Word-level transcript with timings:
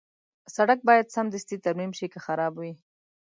سړک 0.55 0.79
باید 0.89 1.13
سمدستي 1.15 1.57
ترمیم 1.65 1.91
شي 1.97 2.07
که 2.13 2.19
خراب 2.25 2.53
وي. 2.61 2.73